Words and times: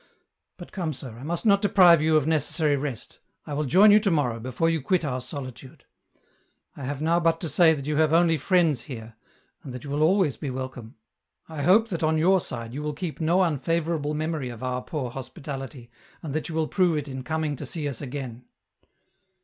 But 0.57 0.71
come, 0.71 0.93
sir, 0.95 1.15
I 1.19 1.23
must 1.23 1.45
not 1.45 1.61
deprive 1.61 2.01
you 2.01 2.17
of 2.17 2.25
necessary 2.25 2.75
rest, 2.75 3.19
1 3.45 3.55
will 3.55 3.65
join 3.65 3.91
you 3.91 3.99
to 3.99 4.09
morrow, 4.09 4.39
before 4.39 4.67
you 4.67 4.81
quit 4.81 5.05
our 5.05 5.21
solitude. 5.21 5.85
I 6.75 6.85
have 6.85 7.03
now 7.03 7.19
but 7.19 7.39
to 7.41 7.47
say 7.47 7.75
that 7.75 7.85
you 7.85 7.97
have 7.97 8.11
only 8.11 8.35
friends 8.37 8.81
here, 8.81 9.13
and 9.61 9.71
that 9.75 9.83
you 9.83 9.91
will 9.91 9.99
be 9.99 10.03
always 10.05 10.41
welcome. 10.41 10.95
I 11.47 11.61
hope 11.61 11.89
that 11.89 12.01
on 12.01 12.17
your 12.17 12.39
side 12.41 12.73
you 12.73 12.81
will 12.81 12.93
keep 12.93 13.21
no 13.21 13.43
unfavourable 13.43 14.15
memory 14.15 14.49
of 14.49 14.63
our 14.63 14.81
poor 14.81 15.11
hospitality, 15.11 15.91
and 16.23 16.33
that 16.33 16.49
you 16.49 16.55
will 16.55 16.67
prove 16.67 16.97
it 16.97 17.07
in 17.07 17.21
coming 17.21 17.55
to 17.57 17.65
see 17.67 17.87
us 17.87 18.01
again." 18.01 18.45